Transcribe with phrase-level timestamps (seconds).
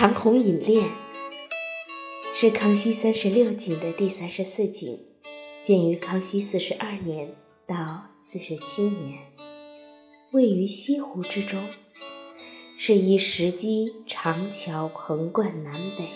[0.00, 0.88] 长虹引恋
[2.34, 4.98] 是康熙三十六景的第三十四景，
[5.62, 7.34] 建于康熙四十二年
[7.66, 9.18] 到四十七年，
[10.30, 11.68] 位于西湖之中，
[12.78, 16.08] 是一石基长桥横贯南北，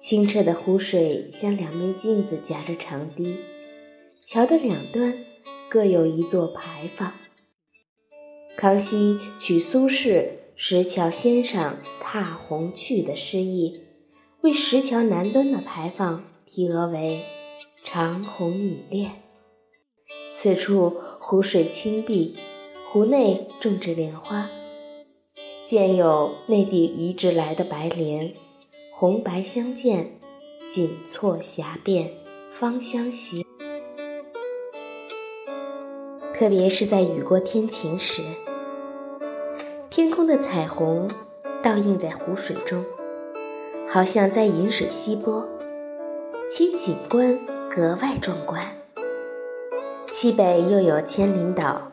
[0.00, 3.36] 清澈的湖水像两面镜子夹着长堤，
[4.24, 5.24] 桥的两端
[5.68, 7.12] 各有一座牌坊。
[8.56, 10.35] 康熙取苏轼。
[10.58, 13.82] 石桥先生踏红去的诗意，
[14.40, 17.22] 为石桥南端的牌坊题额为
[17.84, 19.22] “长虹引恋”。
[20.32, 22.38] 此处湖水清碧，
[22.88, 24.48] 湖内种植莲花，
[25.66, 28.32] 见有内地移植来的白莲，
[28.94, 30.18] 红白相间，
[30.72, 32.10] 锦错霞变，
[32.54, 33.44] 芳香袭。
[36.34, 38.22] 特别是在雨过天晴时。
[39.96, 41.08] 天空的彩虹
[41.64, 42.84] 倒映在湖水中，
[43.90, 45.42] 好像在饮水吸波，
[46.52, 47.38] 其景观
[47.74, 48.62] 格外壮观。
[50.06, 51.90] 西北又有千林岛，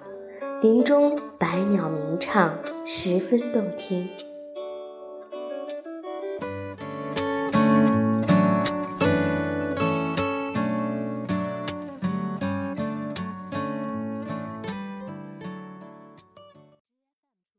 [0.61, 4.09] 林中百鸟鸣唱，十分动听。